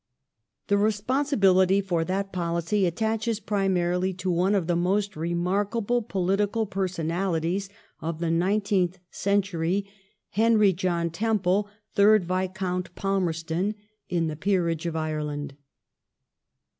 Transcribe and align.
The 0.65 0.79
responsibility 0.79 1.79
for 1.79 2.03
that 2.05 2.33
policy 2.33 2.87
attaches 2.87 3.39
primarily 3.39 4.15
to 4.15 4.31
one 4.31 4.53
Lord 4.53 4.63
of 4.63 4.65
the 4.65 4.75
most 4.75 5.15
remarkable 5.15 6.01
political 6.01 6.65
personalities 6.65 7.69
of 8.01 8.17
the 8.17 8.31
nineteenth 8.31 8.93
y^"^^"^' 8.93 8.99
century— 9.11 9.85
Henry 10.29 10.73
John 10.73 11.11
Temple, 11.11 11.69
third 11.93 12.25
Viscount 12.25 12.95
Palmerston 12.95 13.75
in 14.09 14.25
the 14.25 14.35
peerage 14.35 14.87
of 14.87 14.95
Ireland. 14.95 15.55